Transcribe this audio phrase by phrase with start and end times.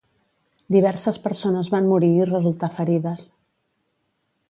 [0.75, 3.31] Diverses persones van morir i resultar ferides.